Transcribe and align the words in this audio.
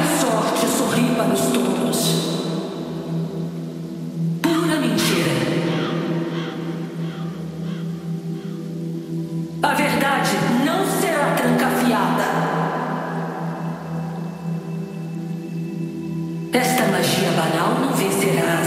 A 0.00 0.18
sorte 0.18 0.66
sorri 0.66 1.14
para 1.14 1.34
os 1.34 1.40
todos. 1.52 1.98
Pura 4.40 4.80
mentira. 4.80 5.30
A 9.62 9.74
verdade 9.74 10.30
não 10.64 10.86
será 10.86 11.34
trancafiada. 11.34 12.24
Esta 16.50 16.86
magia 16.86 17.32
banal 17.32 17.80
não 17.80 17.92
vencerá 17.94 18.59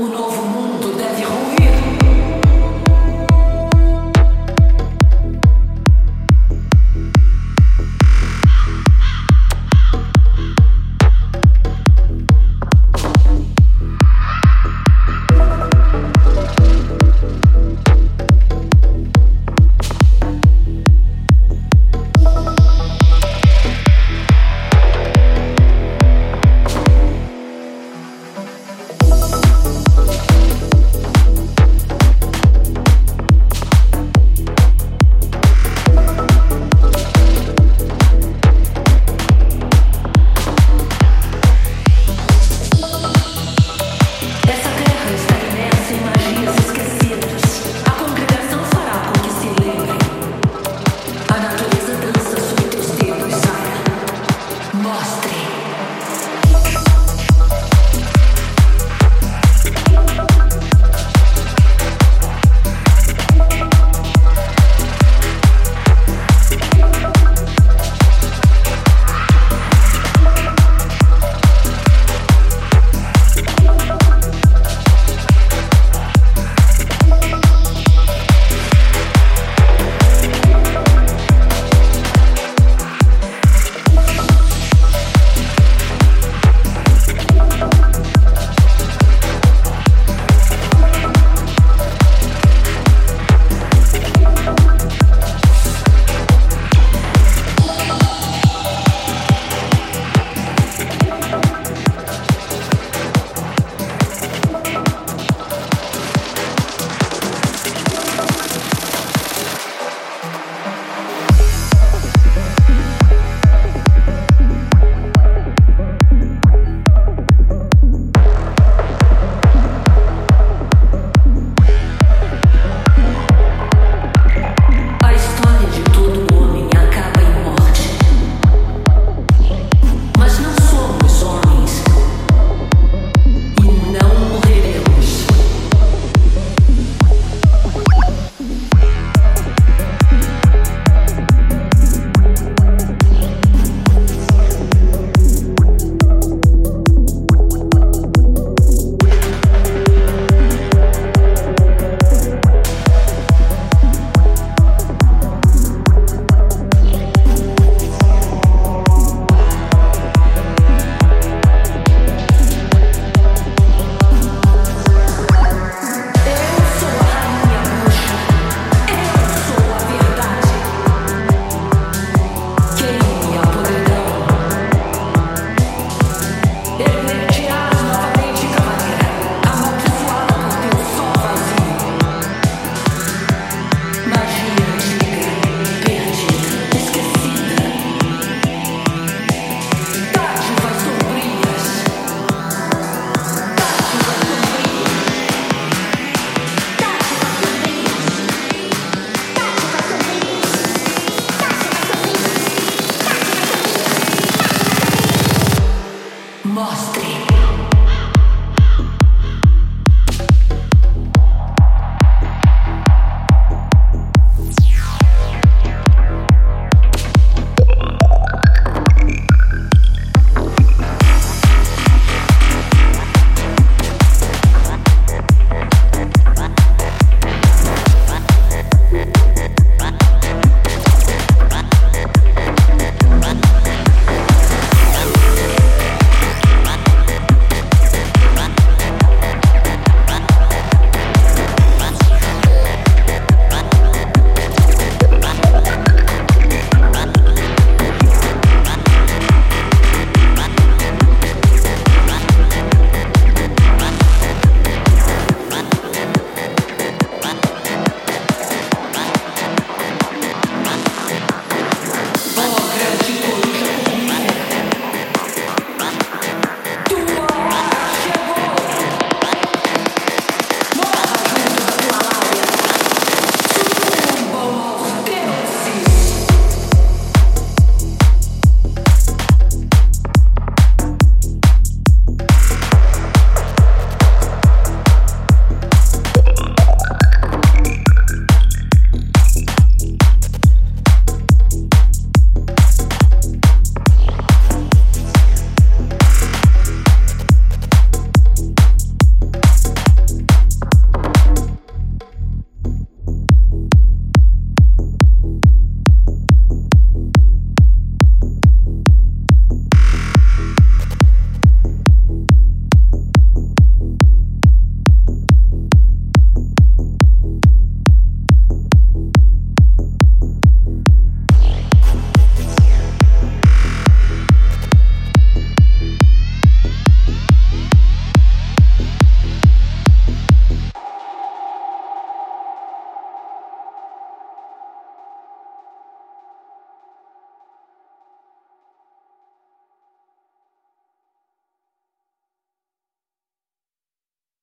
O 0.00 0.06
novo 0.06 0.42
mundo 0.46 0.96
deve 0.96 1.22
ruir. 1.24 1.69